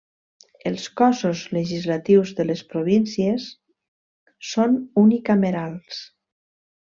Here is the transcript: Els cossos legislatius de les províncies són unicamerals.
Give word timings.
Els 0.67 0.85
cossos 1.01 1.43
legislatius 1.57 2.31
de 2.39 2.45
les 2.51 2.63
províncies 2.71 3.45
són 4.55 4.75
unicamerals. 5.03 6.01